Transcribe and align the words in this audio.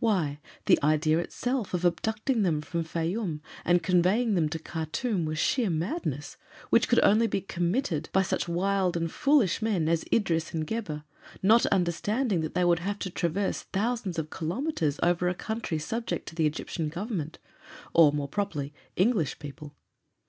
Why, 0.00 0.40
the 0.64 0.80
idea 0.82 1.18
itself 1.20 1.72
of 1.72 1.84
abducting 1.84 2.42
them 2.42 2.60
from 2.60 2.82
Fayûm 2.82 3.38
and 3.64 3.84
conveying 3.84 4.34
them 4.34 4.48
to 4.48 4.58
Khartûm 4.58 5.24
was 5.24 5.38
sheer 5.38 5.70
madness 5.70 6.36
which 6.70 6.88
could 6.88 6.96
be 7.30 7.40
committed 7.40 8.08
only 8.08 8.10
by 8.12 8.22
such 8.22 8.48
wild 8.48 8.96
and 8.96 9.12
foolish 9.12 9.62
men 9.62 9.88
as 9.88 10.04
Idris 10.12 10.52
and 10.52 10.66
Gebhr, 10.66 11.04
not 11.40 11.66
understanding 11.66 12.40
that 12.40 12.54
they 12.54 12.64
would 12.64 12.80
have 12.80 12.98
to 12.98 13.10
traverse 13.10 13.62
thousands 13.62 14.18
of 14.18 14.28
kilometers 14.28 14.98
over 15.04 15.28
a 15.28 15.34
country 15.34 15.78
subject 15.78 16.26
to 16.30 16.34
the 16.34 16.46
Egyptian 16.48 16.88
Government 16.88 17.38
or, 17.94 18.12
more 18.12 18.26
properly, 18.26 18.74
English 18.96 19.38
people. 19.38 19.76